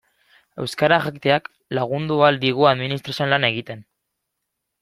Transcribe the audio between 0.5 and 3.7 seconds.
Euskara jakiteak lagundu ahal digu administrazioan lan